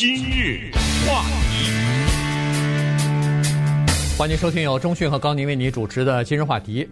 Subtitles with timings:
[0.00, 0.70] 今日
[1.06, 1.70] 话题，
[4.16, 6.88] 欢迎收听由钟讯和高宁为你主持的今日话题。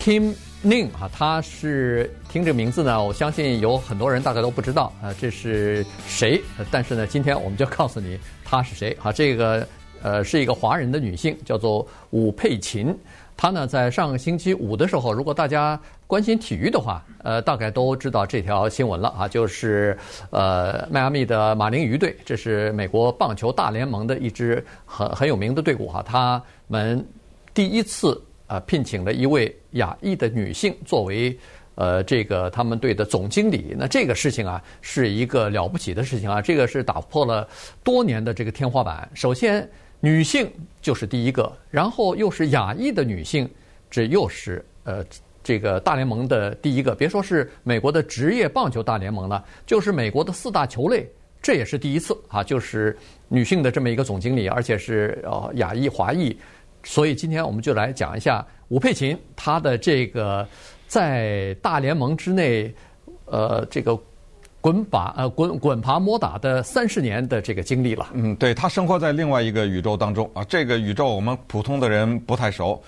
[0.00, 0.34] Kim
[0.64, 6.42] Ning 啊，他是听这个名字呢，我相信有很多人大概都不知道啊，这是谁？
[6.72, 9.12] 但是呢，今天我们就告诉你他是谁啊。
[9.12, 9.64] 这个
[10.02, 12.92] 呃是一个华人的女性，叫做伍佩琴。
[13.36, 19.98] 她呢，在上个星期五的时候，如果大家关心体育的话，呃，大概都知道这条新闻了啊，就是
[20.30, 27.04] 呃，迈阿密的马林鱼队，这是美国棒球大联盟的一支很很有名的队伍哈，他们
[27.52, 31.36] 第一次呃聘请了一位亚裔的女性作为
[31.74, 37.48] 呃这个他们队的总经理，那这个事情啊是一个了不起的事情啊，这个是打破了
[37.82, 39.10] 多年的这个天花板。
[39.14, 39.68] 首先。
[40.00, 40.52] 女性
[40.82, 43.48] 就是第一个，然后又是亚裔的女性，
[43.90, 45.02] 这又是呃
[45.44, 46.92] 这个大联盟的第一个。
[46.94, 51.08] 别说是美国的职业棒球大联盟了，就是美国的四大球类，
[51.40, 56.36] 这也是第一次啊，就是女性的这么一个总经理，而且是呃亚裔华裔。
[56.82, 60.44] 所以今天我们就来讲一下吴佩琴她的这个
[60.88, 62.74] 在大联盟之内，
[63.26, 63.96] 呃这个。
[64.64, 68.08] 滚把呃滚滚爬摸打的三十年的这个经历了。
[68.14, 72.82] 嗯，对，他生活在另外一个宇宙当中啊，这个宇宙我们普通的人不太熟，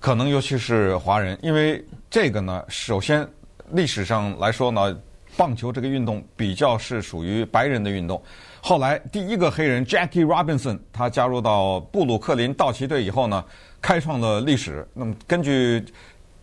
[0.00, 3.26] 可能尤其是华人，因为这个呢，首先
[3.70, 4.96] 历史上来说呢，
[5.36, 8.22] 棒球这个运动比较是属于白人的运动。
[8.60, 13.44] 后来第一个黑人 Jackie Robinson 他加入到布鲁克林道奇队以后呢，
[13.80, 14.86] 开创了历史。
[14.92, 15.84] 那么根据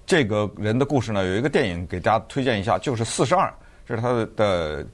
[0.06, 3.54] 这个人的故事呢，有一个电影给大家推荐一下，就是四十二。
[3.86, 4.86] 这是他的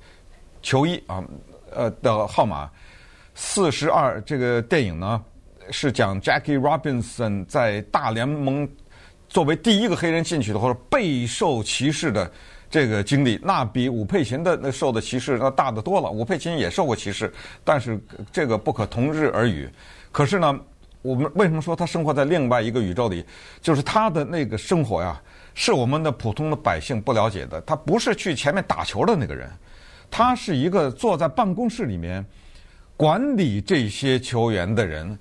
[0.61, 1.23] 球衣啊，
[1.71, 2.69] 呃的号码
[3.35, 4.19] 四十二。
[4.21, 5.23] 这个电影呢
[5.71, 8.67] 是讲 Jackie Robinson 在大联盟
[9.27, 12.31] 作为第一个黑人进去的，或者备受歧视的
[12.69, 13.39] 这个经历。
[13.43, 16.09] 那比伍佩琴的那受的歧视那大得多了。
[16.09, 17.31] 伍佩琴也受过歧视，
[17.63, 17.99] 但是
[18.31, 19.69] 这个不可同日而语。
[20.11, 20.59] 可是呢，
[21.01, 23.23] 我们为什么说他生活在另外一个宇宙里？
[23.61, 25.21] 就是他的那个生活呀。
[25.55, 27.59] 是我们的普通的百姓不了解的。
[27.61, 29.49] 他不是去前面打球的那个人，
[30.09, 32.25] 他是一个坐在办公室里面
[32.95, 35.19] 管理这些球员的人。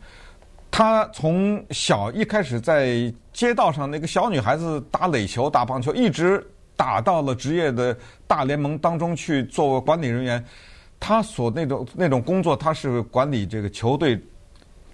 [0.70, 6.44] 他从小一开始在街道上那个小女孩子打垒球、打棒球，一直
[6.76, 7.96] 打到了职业的
[8.26, 10.44] 大联盟当中去做管理人员。
[11.00, 14.20] 他所那种那种工作，他是管理这个球队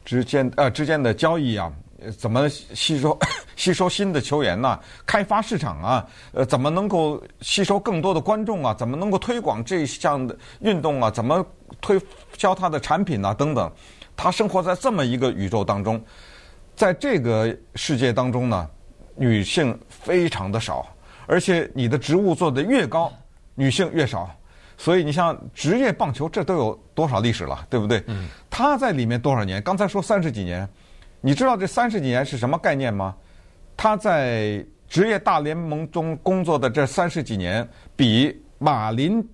[0.04, 1.72] 之间呃之间的交易啊。
[2.18, 3.18] 怎么吸收
[3.56, 4.78] 吸收新的球员呢？
[5.06, 8.74] 开发市场啊，呃，怎么能够吸收更多的观众啊？
[8.74, 11.10] 怎么能够推广这项的运动啊？
[11.10, 11.42] 怎么
[11.80, 11.98] 推
[12.36, 13.32] 销他的产品啊？
[13.32, 13.72] 等等，
[14.16, 16.02] 他生活在这么一个宇宙当中，
[16.74, 18.68] 在这个世界当中呢，
[19.14, 20.86] 女性非常的少，
[21.26, 23.12] 而且你的职务做得越高，
[23.54, 24.30] 女性越少。
[24.76, 28.02] 所以你像职业棒球，这都有多少历史了，对不对？
[28.08, 28.28] 嗯。
[28.50, 29.62] 他在里面多少年？
[29.62, 30.68] 刚才说三十几年。
[31.20, 33.14] 你知道这三十几年是什么概念吗？
[33.76, 37.66] 他在职业大联盟中工作的这三十几年，
[37.96, 39.26] 比马林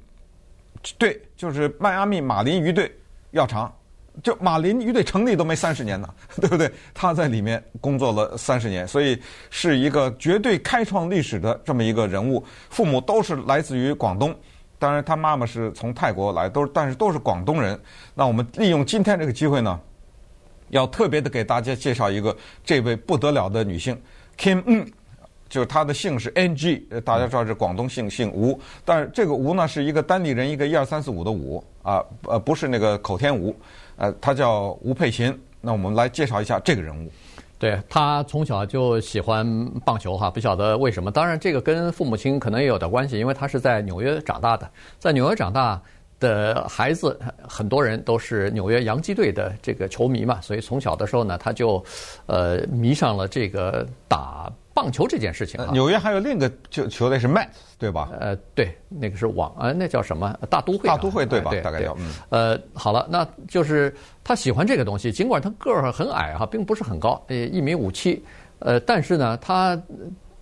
[0.97, 2.95] 队，就是迈阿密马林鱼队
[3.33, 3.75] 要长。
[4.23, 6.09] 就马林鱼队成立都没三十年呢，
[6.41, 6.71] 对不对？
[6.93, 12.45] 他在里面工作了三十年，所以是一个绝对开创历史的这么一个人物。
[12.69, 14.35] 父母都是来自于广东，
[14.79, 17.81] 当然他妈妈是从泰国来，都但是都是广东人。
[18.15, 19.81] 那我们利用今天这个机会呢，
[20.69, 23.99] 要特别的给大家介绍一个这位不得了的女性
[24.39, 24.87] ，Kim Ng，
[25.49, 33.55] 就是她的姓是 Ng，大家知道是广东姓姓吴，但是这个吴呢是一个单立人，一个一二三四五的五啊，呃不是那个口天吴，
[33.97, 35.39] 呃，他叫吴佩琴。
[35.61, 37.11] 那我们来介绍一下这个人物。
[37.59, 39.47] 对，他从小就喜欢
[39.85, 41.11] 棒球哈，不晓得为什么。
[41.11, 45.81] 当然这个跟父母亲可能也有点关系，因为他是在纽约长大的，在纽约长大。
[46.19, 51.83] 的孩子很多人都是纽约洋基队的这个球迷嘛，所以从小的时候呢，他就
[52.27, 55.71] 呃迷上了这个打棒球这件事情啊。
[55.73, 57.49] 纽约还有另一个球球队是 Mets
[57.79, 58.11] 对吧？
[58.19, 60.89] 呃，对，那个是网啊，那叫什么大都会？
[60.89, 61.51] 大都会对吧？
[61.51, 62.13] 对，大概叫嗯。
[62.31, 68.25] 呃，好了，那就是他喜欢这个东西，尽管他个儿很矮哈，并不是很高，呃，一米五七，
[68.61, 69.81] 呃，但是呢，他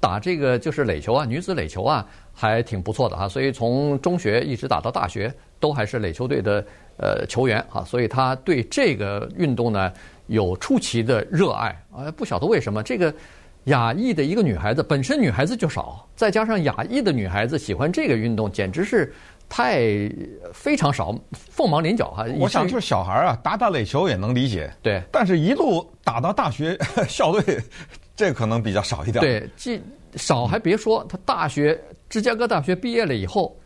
[0.01, 5.33] 打这个就是垒球啊，女子垒球啊，还挺不错的哈，所以从中学一直打到大学。
[5.61, 6.65] 都还是垒球队的
[6.99, 9.93] 呃球员啊，所以他对这个运动呢
[10.29, 12.09] 有出奇的热爱啊。
[12.13, 13.13] 不晓得为什么，这个
[13.69, 19.11] 亚裔的一个女孩子，本身女孩子就少，再加上亚裔的女孩子喜欢这个运动，简直是
[19.49, 19.81] 太
[20.53, 22.26] 非常少，凤毛麟角哈。
[22.38, 26.76] 我想就是小孩啊，打打垒球也能理解，对，但是一路打到大学
[27.09, 27.59] 校队，
[28.15, 29.23] 这可能比较少一点。
[29.23, 29.81] 对，既
[30.17, 31.79] 少还别说，他大学
[32.09, 33.56] 芝加哥大学毕业了以后。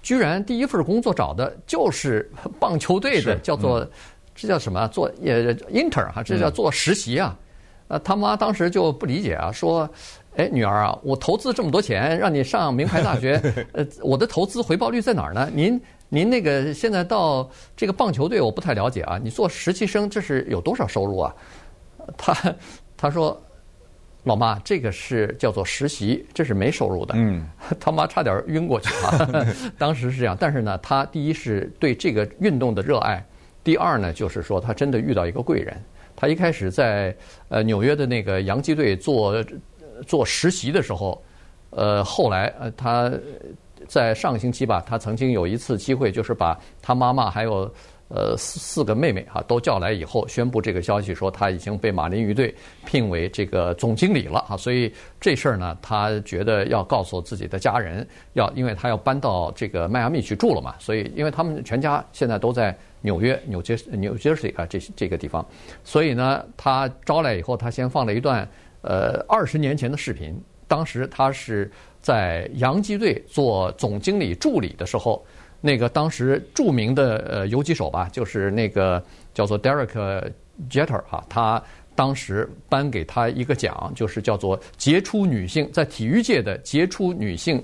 [0.00, 2.30] 居然第一份工作找的就是
[2.60, 3.86] 棒球队的，叫做
[4.32, 4.86] 这叫什么？
[4.88, 7.36] 做也 intern 哈，这叫做实习啊。
[7.88, 9.88] 呃，他妈当时就不理解啊，说
[10.36, 13.40] ：“哎，女儿啊，我投资这么多钱让你上名牌大学，
[13.72, 15.50] 呃，我的投资回报率在哪儿呢？
[15.52, 19.18] 您您那个现在到这个棒球队，我不太了解啊。
[19.22, 21.34] 你做实习生这是有多少收入啊？”
[22.16, 22.54] 他
[22.96, 23.40] 他说。
[24.24, 27.14] 老妈，这个是叫做实习，这是没收入的。
[27.16, 27.46] 嗯，
[27.80, 29.46] 他妈差点晕过去了。
[29.78, 33.24] 当时是这样，但是呢，他第一是对这个运动的热爱，
[33.64, 35.82] 第二呢，就是说他真的遇到一个贵人。
[36.20, 37.16] 他一开始在
[37.48, 39.44] 呃纽约的那个洋基队做
[40.04, 41.22] 做实习的时候，
[41.70, 43.08] 呃，后来呃他
[43.86, 47.72] 在上个星期吧，他曾经有一次机会，就是把他妈妈还有。
[48.08, 52.54] 呃，四四个妹妹哈都叫来以后，宣布这个消息，说他已经被马林鱼队
[52.86, 54.56] 聘为这个总经理了哈。
[54.56, 54.90] 所以
[55.20, 60.74] 这事儿呢，他觉得要告诉自己的家人，要因为他要搬到这个迈阿密去住了嘛。
[60.78, 65.46] 所以，因为他们全家现在都在纽约、纽约、纽约市啊这这个地方，
[65.84, 68.48] 所以呢，他招来以后，他先放了一段
[68.80, 70.34] 呃二十年前的视频。
[70.66, 71.70] 当时他是
[72.00, 75.22] 在洋基队做总经理助理的时候。
[75.60, 79.02] 那个当时著名的呃游击手吧，就是那个
[79.34, 80.32] 叫做 Derek
[80.70, 81.60] Jeter 哈，他
[81.96, 87.60] 当时颁给他一个奖，就是叫做杰出女性在体育界的杰出女性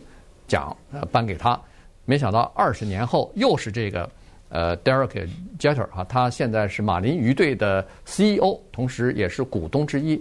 [0.48, 1.60] 奖，呃，颁给他。
[2.04, 4.10] 没想到二十年后又是这个
[4.48, 10.20] 呃 Derek Jeter 哈，他现在是马林鱼队的 CEO，同时也是股东之一，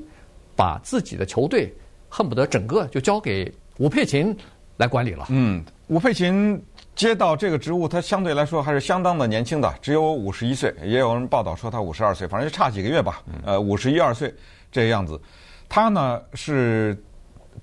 [0.56, 1.74] 把自己的球队
[2.08, 4.36] 恨不得整个就交给吴佩琴
[4.78, 5.26] 来管理了。
[5.30, 6.64] 嗯，吴佩琴。
[6.95, 10.74] 接到这个职务，他相对来说还是相当的年轻的，只有五十一岁。
[10.84, 13.22] 也有人报道说他五十二岁，反正就差几个月吧。
[13.44, 14.34] 呃，五十一二岁
[14.72, 15.19] 这个样子。
[15.68, 16.95] 他呢是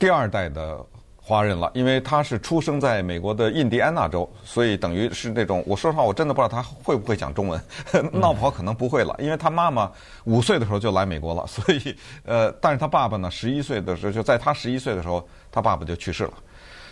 [0.01, 0.85] 第二代的
[1.17, 5.63] 华人了，因为他是出生在美国的印第安纳州，所以等于是那种。
[5.65, 7.61] 我说实话，我真的不知道他会不会讲中文，
[8.13, 9.89] 闹跑可能不会了，因为他妈妈
[10.25, 11.95] 五岁的时候就来美国了，所以
[12.25, 16.33] 呃，但是他爸爸呢，十一岁的时候就在他十一岁的时候，他爸爸就去世了。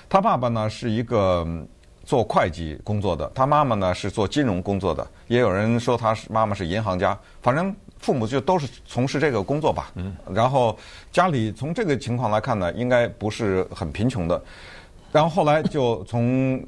[0.08, 1.44] 他爸爸呢是一个。
[2.08, 9.90] 做会计工作的，他妈妈呢是做金融工作的，也有人说他是妈妈是银行家，反正父母就都是从事这个工作吧。
[9.94, 10.16] 嗯。
[10.32, 10.74] 然后
[11.12, 14.42] 家里从这个情况来看呢，应该不是很贫穷的。
[15.12, 16.58] 然后后来就从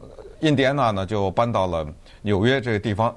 [0.40, 1.86] 印第安纳呢就搬到了
[2.20, 3.16] 纽约这个地方。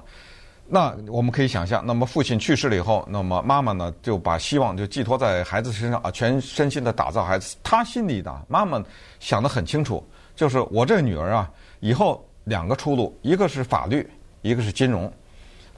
[0.66, 7.54] 那我们可以想象，那么父亲去世了以后，那么妈妈呢就把希望就寄托在孩子身上啊，全身心的打造孩子。
[7.62, 8.82] 他心里的妈妈
[9.20, 10.02] 想得很清楚，
[10.34, 11.50] 就是我这个女儿啊。
[11.84, 14.08] 以后两个出路，一个是法律，
[14.40, 15.12] 一个是金融。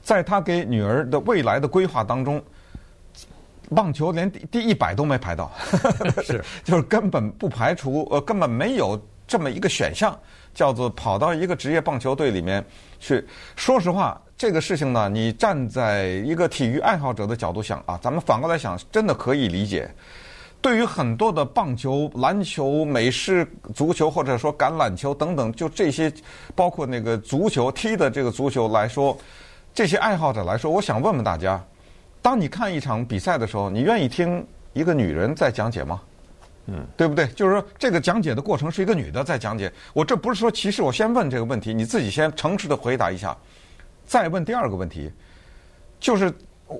[0.01, 2.41] 在他给女儿的未来的规划当中，
[3.75, 5.51] 棒球连第第一百都没排到，
[6.23, 10.17] 是 就是根本不排除，呃，根本没有这么一个选项，
[10.53, 12.63] 叫做跑到一个职业棒球队里面
[13.01, 13.21] 去。
[13.57, 19.93] 说实话，这个事情呢，你站在一个体育爱好者的角度想啊，咱们反过来想，真的可以理解。
[20.59, 26.11] 对于很多的棒球、篮球、美式足球或者说橄榄球等等，就这些，
[26.55, 29.17] 包括那个足球踢的这个足球来说，
[29.73, 31.63] 这些爱好者来说，我想问问大家：
[32.21, 36.01] 当你看一场比赛的时候，你愿意听一个女人在讲解吗？
[36.65, 37.27] 嗯，对不对？
[37.27, 39.71] 就是说，这个讲解的过程是一个女的在讲解。
[39.93, 43.37] 我这不是说歧视，我先问这个问题，你自己先诚实的回答一下。
[44.05, 45.11] 再问第二个问题，
[45.99, 46.33] 就是。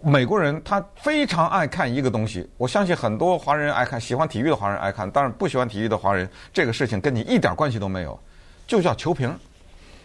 [0.03, 8.19] 美国人他非常爱看一个东西，我相信很多华人爱看，喜欢体育的华人爱看，当然不喜欢体育的华人，这个事情跟你一点关系都没有，
[8.67, 9.33] 就叫球评，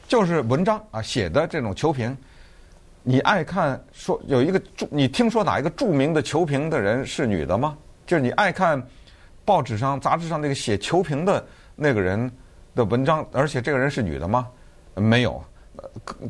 [0.07, 2.17] 就是文章啊写的这种球评。
[3.03, 7.77] 你爱看说有一个著，你听说哪一个著名的球评的人是女的吗？
[8.07, 8.81] 就是你爱看
[9.45, 12.31] 报纸上、杂志上那个写球评的那个人
[12.77, 14.47] 的文章，而且这个人是女的吗？
[14.95, 15.43] 没有，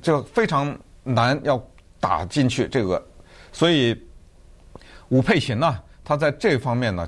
[0.00, 1.62] 就非常难要
[2.00, 3.06] 打进去这个。
[3.52, 3.94] 所以，
[5.11, 7.06] 武佩琴呢，他在这方面呢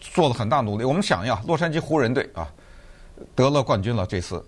[0.00, 0.84] 做了很大努力。
[0.84, 2.46] 我们想呀，洛杉矶湖人队啊
[3.34, 4.44] 得了冠军了这次，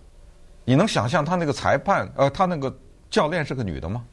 [0.66, 2.74] 你能想象他那个裁判呃，他那个
[3.10, 4.04] 教练是个女的吗？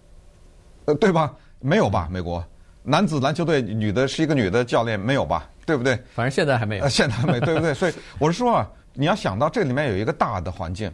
[0.86, 1.36] 呃，对吧？
[1.60, 2.08] 没有吧？
[2.10, 2.44] 美国
[2.82, 5.50] 男子篮球队女的是一个女的教练没有吧？
[5.66, 6.02] 对不对？
[6.16, 6.84] 反正现在还没有。
[6.86, 7.74] 呃，现在还没，对不对？
[7.74, 10.90] 所以我是说啊，你要想到这里面有一个大的环境，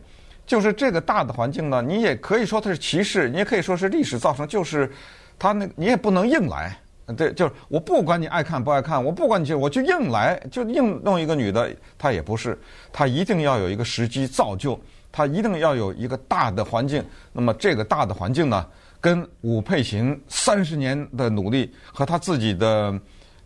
[0.47, 4.91] 就是这个大的环境呢，你也可以说它是歧视，你也可以说是历史造成，就是。
[5.37, 6.77] 他那，你也不能硬来，
[7.15, 12.57] 对，就是我不管你爱看不爱看，我不管你就我就硬来，就硬弄一个女的，他也不是，
[12.91, 14.79] 他一定要有一个时机造就，
[15.11, 17.03] 他一定要有一个大的环境。
[17.31, 18.65] 那么这个大的环境呢，
[18.99, 22.99] 跟武佩琴三十年的努力和他自己的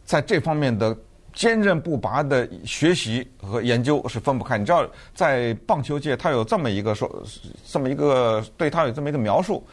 [0.05, 0.95] 在这方面的
[1.33, 4.57] 坚韧不拔的学习和研究是分不开。
[4.57, 7.23] 你知道，在棒球界，他有这么一个说，
[7.67, 9.65] 这么一个对他有这么一个描述，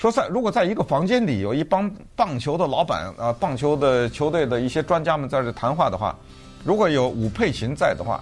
[0.00, 6.16] 说在如果在一个房间里有一帮棒球的老板啊，棒球的球队的一些专家们在这谈话的话，
[6.64, 8.18] 如果有武佩琴在的话，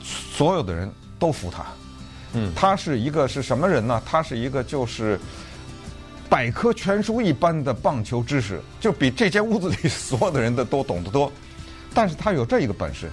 [0.00, 1.64] 所有的人都服他。
[2.34, 4.00] 嗯，他是一个是什么人呢？
[4.06, 5.18] 他是一个就是。
[6.26, 11.30] 百科全书一般的棒球知识，就比这间屋子里所有的人的都懂得多。
[11.92, 13.08] 但是他有这一个本事，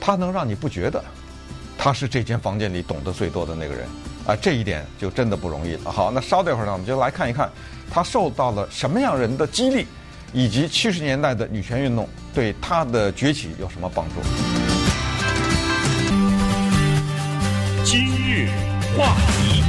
[0.00, 1.04] 他能让你不觉得
[1.76, 3.86] 他是这间房间里懂得最多的那个人
[4.30, 4.36] 啊！
[4.40, 5.90] 这一点就真的不容易了。
[5.90, 7.50] 好，那稍等一会儿呢，我们就来看一看
[7.90, 9.84] 她受到了什么样人的激励，
[10.32, 14.14] 以及七十年代的女权运动对她的崛起有什么帮助。
[17.84, 18.48] 今日
[18.96, 19.64] 话题。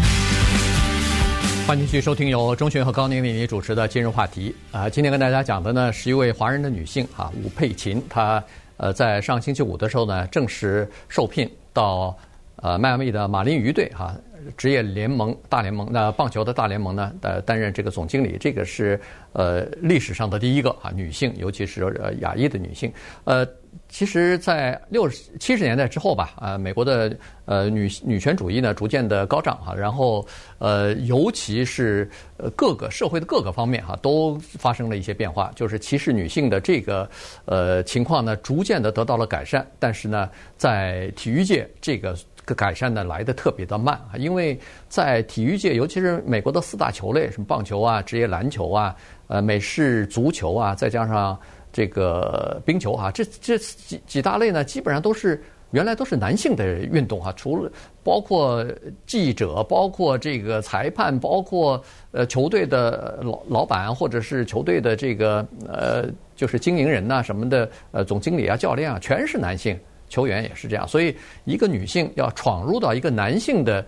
[1.65, 8.43] 欢迎继续收听由钟迅和高宁为你主持的今日话题啊，今天跟大家讲的呢是一位华人的女性啊，吴佩琴，她
[8.77, 12.15] 呃在上星期五的时候呢正式受聘到
[12.57, 14.13] 呃迈阿密的马林鱼队哈
[14.57, 18.99] 职业联盟大联盟那棒球的大联盟呢呃担任这个总经理，这个是
[19.33, 22.91] 呃历史上的第一个啊女性，尤其是呃亚裔的女性
[23.23, 23.47] 呃。
[23.87, 30.25] 其实，在六十七十年代之后吧，啊，美国的呃女女权主义呢逐渐的高涨哈，然后
[30.59, 37.09] 呃，尤其是呃各个社会的各个方面哈，都发生了一些变化，就是歧视女性的这个
[37.45, 39.65] 呃情况呢，逐渐的得到了改善。
[39.79, 42.13] 但是呢，在体育界，这个
[42.53, 48.95] 改善呢来的特别的慢啊，因为在体育界，尤其是美国的四大球类，什么棒球啊、职业篮球啊、
[49.27, 51.37] 呃美式足球啊，再加上。
[51.73, 57.71] 这个冰球啊，这这几几大类呢，基本上都是原来都是男性的运动哈，除了
[58.03, 58.61] 包括
[59.05, 61.81] 记者，包括这个裁判，包括
[62.11, 69.79] 呃球队的老老板或者是球队的这个呃就是经营人呐什么的呃总经理啊教练啊，全是男性
[70.11, 71.15] 球员也是这样，所以
[71.45, 73.83] 一个女性要闯入到一个男性的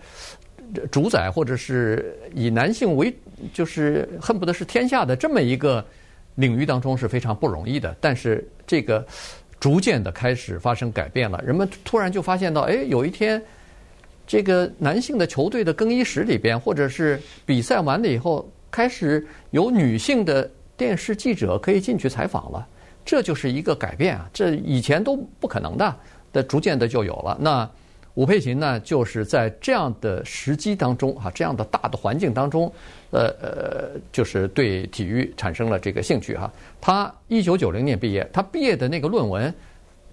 [0.90, 3.14] 主宰或者是以男性为
[3.52, 5.84] 就是恨不得是天下的这么一个。
[6.36, 9.06] 领域当中是非常不容易的，但是这个
[9.60, 11.40] 逐渐的开始发生改变了。
[11.46, 13.40] 人们突然就发现到，哎，有一天，
[14.26, 22.66] 这个男性的球队的更衣室里边，或者是比赛完了以后，开始有女性的电视记者可以进去采访了。
[23.04, 24.28] 这就是一个改变啊！
[24.32, 25.96] 这以前都不可能的，
[26.32, 27.36] 的逐渐的就有了。
[27.40, 27.68] 那。
[28.16, 32.72] 伍佩琴呢，就是在这样的时机当中，哈，这样的大的环境当中，
[33.10, 36.48] 呃呃，就是对体育产生了这个兴趣哈。
[36.80, 39.52] 他一九九零年毕业，他毕业的那个论文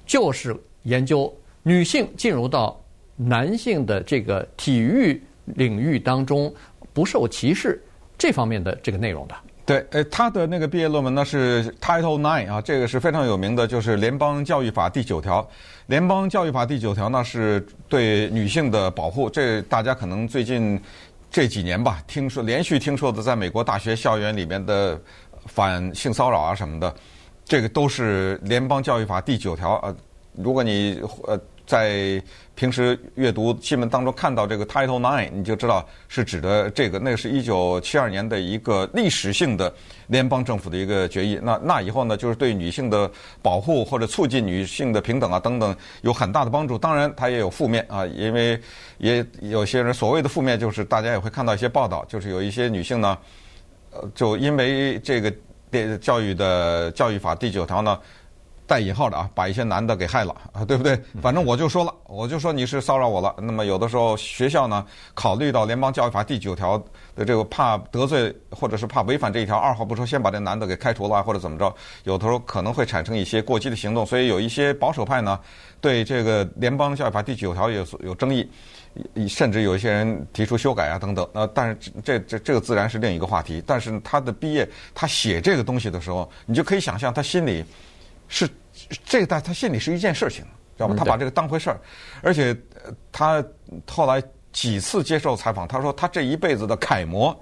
[0.03, 1.31] 就是研究
[1.61, 2.83] 女性进入到
[3.15, 6.51] 男性的这个体育领域当中
[6.93, 7.79] 不受歧视
[8.17, 9.35] 这方面的这个内容的。
[9.63, 15.47] 对，呃，他的那个毕业论文呢是 Title Nine 啊，这个是非常有名的，就是联邦教育法第九条。
[15.85, 20.81] 联邦教育法第九条呢是对女性的保护，这大家可能最近
[21.29, 24.99] 这几年吧，听说连续听说的，在美国大学校园里面的
[25.45, 26.93] 反性骚扰啊什么的，
[27.45, 29.75] 这个都是联邦教育法第九条。
[29.83, 29.95] 呃，
[30.33, 31.39] 如果你呃。
[31.71, 32.21] 在
[32.53, 36.99] 平时阅读新闻当中看到这个 Title Nine，你就知道是指的这个。
[36.99, 39.73] 那个是一九七二年的一个历史性的
[40.07, 41.39] 联邦政府的一个决议。
[41.41, 43.09] 那那以后呢，就是对女性的
[43.41, 46.77] 保护或者促进女性的平等啊等等有很大的帮助。
[46.77, 48.59] 当然，它也有负面啊，因为
[48.97, 53.17] 也有些人所谓的负面，就是大家也会看到一些报道，就是有一些女性呢，
[53.91, 55.33] 呃，就因为这个
[55.71, 57.97] 电教育的教育法第九条呢。
[58.71, 60.97] 带引号的啊，把一些男的给害了啊，对不对？
[61.21, 63.35] 反正我就说了，我就说你是骚扰我了。
[63.37, 66.81] 那么有的时候学校呢，考虑到联邦教育法第九条
[67.13, 71.75] 的这个怕得罪或者是怕违反这一条，二话不说先把这男的给开除了或者怎么着，
[72.05, 74.05] 有的时候可能会产生一些过激的行动。
[74.05, 75.37] 所以有一些保守派呢，
[75.81, 78.49] 对这个联邦教育法第九条有有争议，
[79.27, 81.27] 甚至有一些人提出修改啊等等。
[81.33, 83.61] 那但是这这这个自然是另一个话题。
[83.67, 87.65] 但是他的毕业，他写这个东西的时候，你就可以想象他心里
[88.29, 88.49] 是。
[89.05, 90.43] 这个在他心里是一件事情，
[90.77, 90.95] 知道吗？
[90.97, 91.79] 他把这个当回事儿，
[92.21, 92.55] 而且
[93.11, 93.43] 他
[93.89, 94.21] 后来
[94.51, 97.33] 几次接受采访，他说他这一辈子的楷模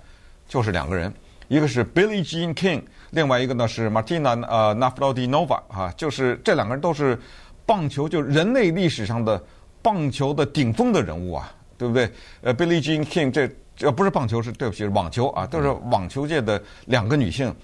[0.47, 1.13] 就是两个人，
[1.47, 7.19] 一个是 Billie Jean King，另外一个呢是 Martina 呃 Navratilova 啊，就是这两个人都是
[7.65, 9.41] 棒球就人类历史上的
[9.81, 12.11] 棒球的顶峰的人物啊，对不对？
[12.41, 13.49] 呃，Billie Jean King 这
[13.81, 17.55] 呃不是棒球，是对不起，是网球啊，都是网球界的两个女性。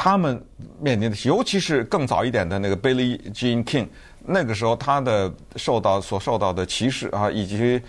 [0.00, 0.40] 他们
[0.78, 3.88] 面临的，尤其是更早一点的那个 Billie Jean King，
[4.24, 7.82] 那个时候他的受到所受到的歧视啊，以及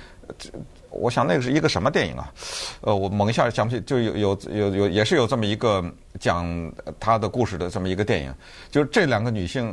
[0.89, 2.33] 我想那个是一个什么电影啊？
[2.81, 5.85] 呃，我猛一下想不起，就有有有有也是有这么一个
[6.19, 6.43] 讲
[6.99, 8.33] 他的故事的这么一个电影，
[8.71, 9.71] 就是这两个女性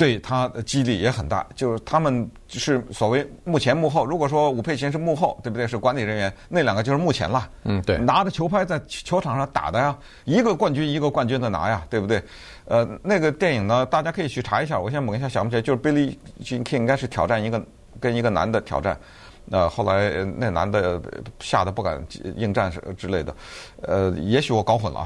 [0.00, 1.46] 对他的激励也很大。
[1.54, 4.06] 就是他们是所谓幕前幕后。
[4.06, 5.68] 如果说武佩琴是幕后，对不对？
[5.68, 7.46] 是管理人员，那两个就是幕前了。
[7.64, 12.22] 嗯，对，拿着球拍在球场上打的呀，一个冠军一个冠军的拿呀，对不对？
[12.64, 14.80] 呃，那个电影呢，大家可以去查一下。
[14.80, 17.62] 我现在猛一下想不起来，就是 Billie Jean King 应该是挑战一个
[18.00, 18.98] 跟一个男的挑战。
[19.44, 21.00] 那、呃、后来那男的
[21.40, 22.00] 吓得不敢
[22.36, 23.34] 应战是之类的，
[23.82, 25.04] 呃，也许我搞混了，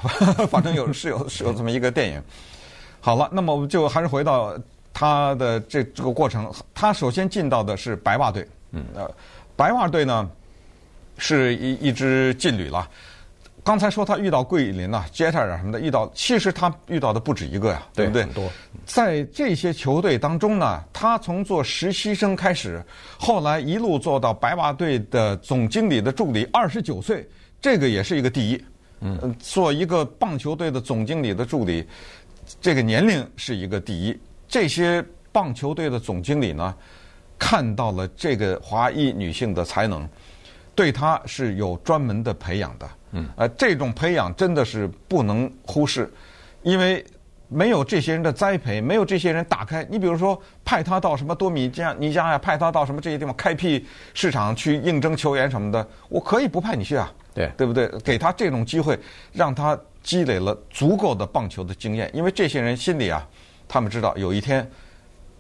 [0.51, 2.23] 反正有是有是有这么一个电影。
[3.01, 4.55] 好了，那么我们就还是回到
[4.95, 6.51] 他的这这个过程。
[6.73, 9.15] 他首先进到的是白袜队，嗯，呃，
[9.55, 10.31] 白袜队呢
[11.19, 12.89] 是一一支劲旅了。
[13.63, 18.23] 刚才说他遇到桂林啊、杰特尔什么的，遇到其实他遇到的不止一个呀，对不对？
[18.23, 18.51] 很多。
[18.85, 22.85] 在这些球队当中呢，他从做实习生开始，
[23.19, 27.27] 后来一路做到白袜队的总经理的助理，二十九岁，
[27.59, 28.65] 这个也是一个第一。
[29.01, 31.87] 嗯，做一个棒球队的总经理的助理，
[32.61, 34.19] 这个年龄是一个第一。
[34.55, 36.73] 这些棒球队的总经理呢，
[37.37, 40.09] 看到了这个华裔女性的才能，
[40.77, 42.89] 对她是有专门的培养的。
[43.11, 46.09] 嗯，呃，这种培养真的是不能忽视，
[46.63, 47.05] 因为
[47.49, 49.85] 没有这些人的栽培，没有这些人打开。
[49.91, 57.89] 你比如说，派他到什么多米加尼加呀，派他到什么这些地方开辟市场去应征球员什么的，我可以不派你去啊，对对不对？
[58.05, 58.97] 给他这种机会，
[59.33, 63.27] 让他积累了足够的棒球的经验，因为这些人心里啊，
[63.69, 64.69] 他们知道有一天，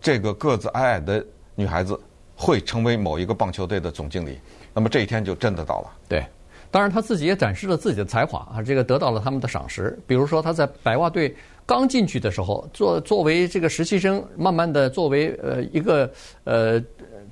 [0.00, 1.98] 这个个子矮矮的女孩子
[2.36, 4.38] 会成为某一个棒球队的总经理，
[4.72, 6.24] 那么这一天就真的到了，对。
[6.70, 9.96] 当然，他自己也展示了自己的才华啊，这个得到了他们的赏识。
[10.08, 11.32] 比如说，他在白袜队
[11.64, 16.10] 刚进去的时候，作作为这个实习生，慢慢的作为呃一个
[16.42, 16.82] 呃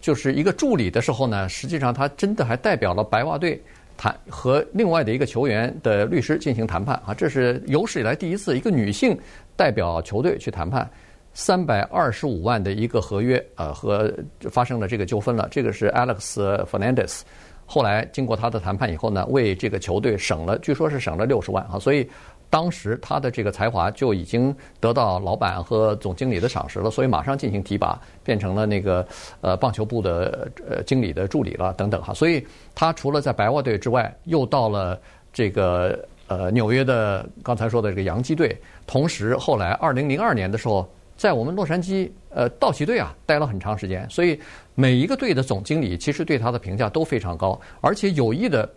[0.00, 3.60] 就是一个助理的时候呢，实际上他真的还代表了白袜队
[3.96, 9.18] 谈和另外的一个球员的律师进行谈判啊，这是有史以来第一次一个女性
[9.56, 10.88] 代表球队去谈判
[11.34, 14.12] 三百二十五万的一个合约呃，和
[14.50, 15.48] 发生了这个纠纷了。
[15.50, 17.20] 这个是 Alex Fernandez。
[17.64, 22.06] 后来经过他的谈判以后呢，为这个球队省了，据说是省了六十万啊，所以
[22.50, 29.06] 当时他的这个才华就已经得到老板和总经理的赏识了，所以马上进行提拔，变成了那个
[29.40, 32.12] 呃棒球部的呃经理的助理了等等哈。
[32.12, 35.00] 所以他除了在白袜队之外，又到了
[35.32, 36.06] 这个
[36.38, 40.88] 呃纽约的刚才说的这个洋基队，同时后来二零零二年的时候。
[41.14, 44.40] 在我们洛杉矶，呃，道奇队啊，待了很长时间，所以
[44.74, 48.68] 每一个队的总经理其实对他的评价都非常高，而且有意的，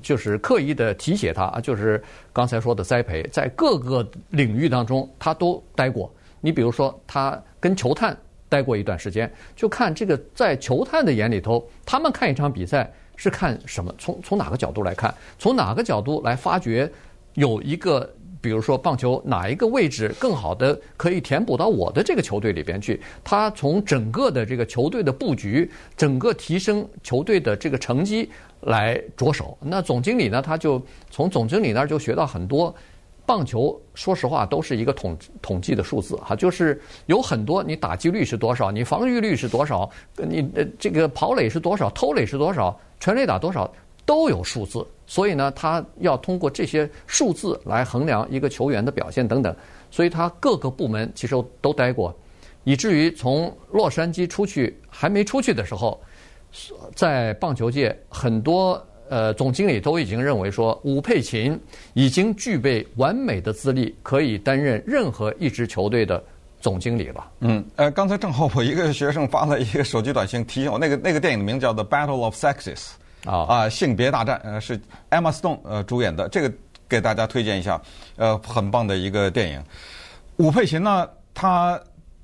[0.00, 2.00] 就是刻意的提携他，就是
[2.32, 6.12] 刚才说的栽培，在各个领域当中他都待过。
[6.40, 8.16] 你比如说，他跟球探
[8.48, 12.88] 待过一段时间，就看这个在球探的眼里头，他们看一场比赛
[13.20, 13.94] 是看什么？
[13.98, 15.14] 从从哪个角度来看？
[15.38, 16.90] 从哪个角度来发掘
[17.34, 18.10] 有一个？
[18.42, 22.98] 比如说棒球哪一个位置更好的可以填补到我的这个球队里边去？
[23.22, 28.30] 他从整个的这个球队的布局，整个提升球队的这个成绩
[28.62, 29.58] 来着手。
[29.60, 32.74] 那总经理呢，他就从总经理那儿就学到很多。
[33.26, 43.68] 棒球说实话都是一个统统计的数字哈，就是有很多你打击率是多少，你防御率是多少，你呃这个跑垒是多少，偷垒是多少，全垒打多少。
[44.06, 49.54] 都有数字，所以呢，他要通过这些数字来衡量一个球员的表现等等，
[49.88, 52.12] 所以他各个部门其实都待过，
[52.64, 56.00] 以至于从洛杉矶出去还没出去的时候，
[56.96, 61.56] 在棒球界很多呃总经理都已经认为说，武佩琴
[61.94, 66.20] 已经具备完美的资历，可以担任任何一支球队的
[66.60, 67.26] 总经理了。
[67.40, 72.76] 嗯，呃，刚才正好我一个学生发了一个手机短信提醒我，那个那个电影的名字叫《The Battle of Sexes》。
[73.26, 73.68] 啊啊！
[73.68, 76.50] 性别大战，呃，是 Emma Stone 呃主演的，这个
[76.88, 77.78] 给大家推荐一下，
[78.16, 79.62] 呃，很棒的一个电影。
[80.38, 81.78] 伍佩琴呢，他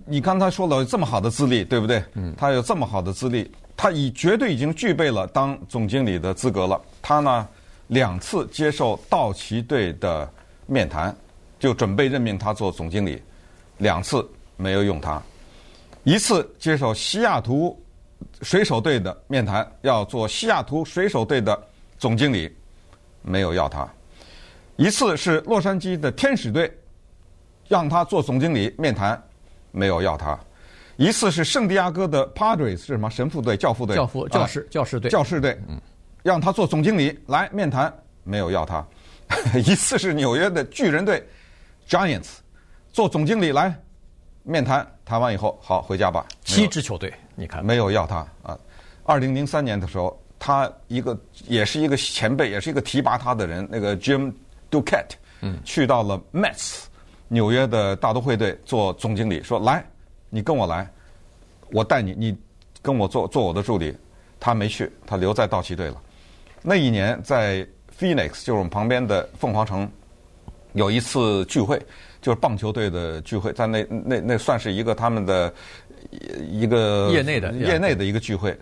[0.07, 2.03] 你刚才说了这么好的资历，对不对？
[2.14, 2.35] 嗯。
[2.38, 6.81] 他有这么好的资历，他已绝对已经具备了当总经理的资格了。
[7.03, 7.46] 他呢，
[7.88, 10.27] 两次接受道奇队的
[10.64, 11.14] 面谈，
[11.59, 13.22] 就准备任命他做总经理，
[13.79, 15.23] 两次没有用他，
[16.05, 17.81] 一次接受西雅图。
[18.41, 21.59] 水手队的面谈要做西雅图水手队的
[21.99, 22.51] 总经理，
[23.21, 23.87] 没有要他。
[24.77, 26.71] 一次是洛杉矶的天使队，
[27.69, 29.23] 让他做总经理面谈，
[29.71, 30.39] 没有要他。
[30.97, 35.79] 一次是圣地亚哥的 Padres 是什么神父队、教父队、教父、教士、教师队、教士队，嗯，
[36.23, 37.93] 让他做总经理来面谈，
[38.25, 38.85] 没有要他。
[39.61, 41.23] 一次是纽约的巨人队
[41.87, 42.37] Giants
[42.97, 43.79] 做总经理来
[44.43, 46.27] 面谈，谈完以后好回家吧。
[46.47, 47.13] 七支球队。
[47.35, 48.59] 你看，没有要他啊！
[49.05, 51.15] 二零零三年的时候，他一个
[51.47, 54.33] 也是一个前辈，也是一个提拔他的人，那个 Jim
[54.71, 56.85] Duquette，嗯，去到了 Mets，
[57.29, 59.85] 纽约的大都会队做总经理，说来
[60.31, 60.91] 你跟我来，
[61.73, 62.35] 我带你，你
[62.81, 63.95] 跟我做做我的助理。
[64.41, 66.01] 他没去，他留在道奇队了。
[66.63, 67.59] 那一年在
[68.01, 69.87] Phoenix，就是我们旁边的凤凰城，
[70.73, 71.79] 有一次聚会，
[72.27, 75.55] 就是棒球队的聚会，在那那那算是一个他们的
[76.51, 78.59] 一个业内的业内的一个聚会。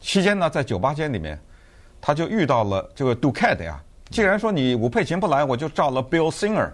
[0.00, 1.38] 期间呢，在酒吧间里面，
[2.00, 3.80] 他就遇到了这个 Duquette 呀。
[4.10, 6.68] 既然说你吴佩琴不来，我就找了 Bill Singer。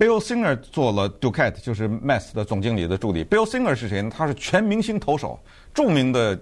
[0.00, 3.24] Bill Singer 做了 Duquette，就是 Mess 的总经理的助理。
[3.24, 4.10] Bill Singer 是谁呢？
[4.12, 5.38] 他是全明星投手，
[5.72, 6.36] 著名的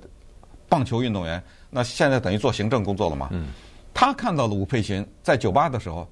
[0.67, 1.43] 棒球运动员。
[1.69, 3.29] 那现在等于做行政工作了嘛？
[3.33, 3.49] 嗯。
[3.93, 6.09] 他看到了吴佩琴在酒吧的时候，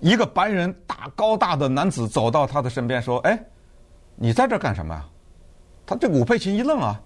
[0.00, 3.38] 一个白人大高大的男子走到他的身边说：“哎，
[4.14, 5.04] 你在这干什么呀？”
[5.84, 7.00] 他这吴佩琴一愣啊，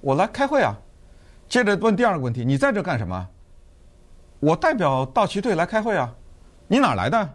[0.00, 0.74] 我来开会啊。
[1.48, 3.28] 接着问第二个问题：“你在这干什么？”
[4.40, 6.14] 我代表道奇队来开会啊。
[6.68, 7.28] 你哪来的？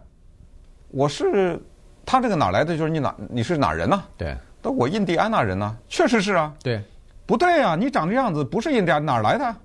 [0.88, 1.60] 我是
[2.06, 2.78] 他这个哪来的？
[2.78, 4.02] 就是你哪你是哪人呢？
[4.16, 5.76] 对，那我印第安纳人呢？
[5.88, 6.54] 确实是啊。
[6.62, 6.82] 对，
[7.26, 9.56] 不对啊，你长这样子不是印第安哪儿来的？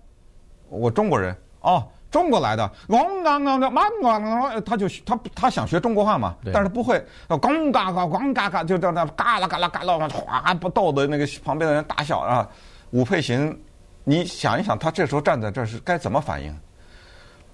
[0.67, 2.71] 我中国人哦，中国来的。
[2.87, 7.03] 咣当当的，咣咣他就他他想学中国话嘛，但是不会。
[7.27, 12.47] 咣嘎嘎咣嘎嘎，就在那嘎啦嘎啦嘎啦，哗不逗的那个旁边的人大笑啊。
[12.91, 13.55] 武佩琴，
[14.03, 16.55] 你想一想，他这时候站在这是该怎么反应？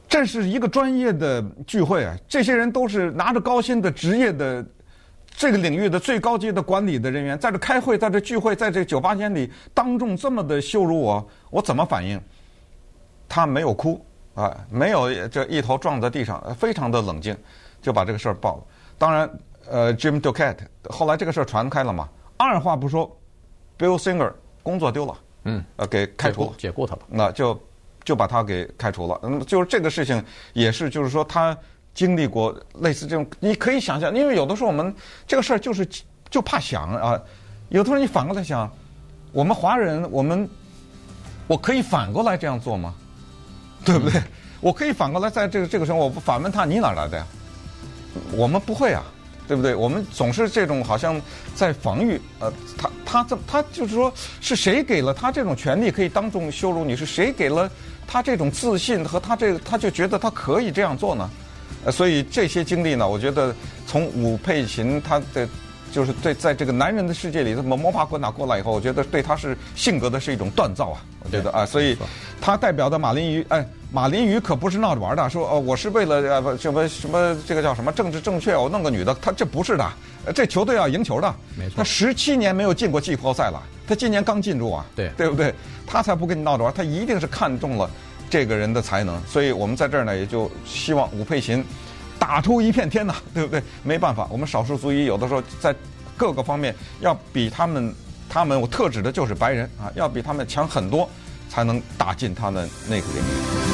[0.07, 2.15] 这是一个专业的聚会啊！
[2.27, 4.63] 这些人都是拿着高薪的职业的
[5.35, 12.21] 这个领域的最高级的管理的人员，在这开会，在这聚会，在这酒吧间里当众这么的羞辱我，我怎么反应？
[13.27, 13.99] 他没有哭
[14.35, 17.35] 啊，没有这一头撞在地上，非常的冷静，
[17.81, 18.63] 就把这个事儿报了。
[18.97, 19.29] 当然，
[19.67, 20.57] 呃，Jim Duquette
[20.89, 23.09] 后来这个事儿传开了嘛，二话不说
[23.79, 27.59] ，Bill Singer 工作丢了，嗯，呃，给开除了，解雇他了，那就。
[28.03, 29.19] 就把他给开除了。
[29.23, 31.57] 那么就是这个事情，也是就是说他
[31.91, 34.93] 经历过类似这种，你可以想象，因为有的时候我们
[35.25, 35.83] 这个事儿就是
[36.29, 37.19] 就怕想啊。
[37.69, 38.71] 有的时候你反过来想，
[39.31, 40.47] 我们华人，我们
[41.47, 42.93] 我可以反过来这样做吗？
[43.87, 44.19] 对不对？
[44.61, 47.25] 我可以反过来在这个这个时候，我不反问他，你哪来的呀？
[48.31, 49.03] 我们不会啊，
[49.47, 49.75] 对不对？
[49.75, 51.21] 我们总是这种好像
[51.53, 52.19] 在防御。
[52.39, 56.95] 呃，他他这他就是说，是谁给了他这种权利，可以当众羞辱你？
[56.95, 57.69] 是谁给了？
[58.07, 61.29] 他这种自信和他这个，他就觉得他可以这样做呢，
[61.85, 63.53] 呃，所以这些经历呢，我觉得
[63.85, 65.47] 从武佩琴他的
[65.95, 71.97] 就是对在这个男人的世界里这么摸爬滚打过来以后，我觉得对他是性格的是一种锻造啊，我觉得啊，所以
[72.41, 79.89] 他代表的马林鱼，哎，马林鱼可不是闹着玩的，说哦，我是为了呃什么什么这个叫什么政治正确，我弄个女的，他这不是的，
[80.35, 83.63] 这球队要赢球的，没错，他十七年没有进过季后赛了。
[83.87, 85.55] 他今年刚进入啊，对对不对？
[85.87, 87.89] 他才不跟你闹着玩，他一定是看中了
[88.29, 91.63] 这个人的才能，所以我们在这儿呢，也就希望吴佩琴
[92.19, 93.61] 打出一片天呐，对不对？
[93.83, 95.75] 没办法，我们少数族裔有的时候在
[96.17, 97.93] 各个方面要比他们，
[98.29, 101.09] 他们我特指的就是白人啊，要比他们强很多，
[101.49, 103.64] 才能打进他们那个领域。